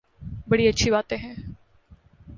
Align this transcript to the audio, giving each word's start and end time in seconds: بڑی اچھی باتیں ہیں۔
بڑی 0.49 0.67
اچھی 0.67 0.89
باتیں 0.91 1.17
ہیں۔ 1.17 1.35